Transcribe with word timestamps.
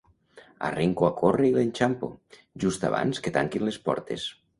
Arrenco 0.67 1.07
a 1.07 1.11
córrer 1.19 1.49
i 1.49 1.53
l'enxampo, 1.57 2.09
just 2.65 2.87
abans 2.89 3.21
que 3.27 3.33
tanquin 3.37 3.67
les 3.69 3.79
portes. 3.91 4.27